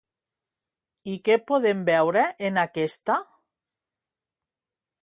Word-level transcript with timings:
I 1.15 1.17
què 1.29 1.35
podem 1.51 1.83
veure 1.91 2.25
en 2.51 2.59
aquesta? 2.63 3.19